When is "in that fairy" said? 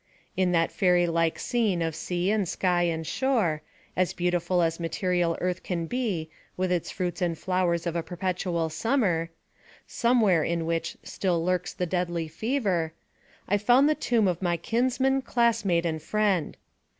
0.35-1.05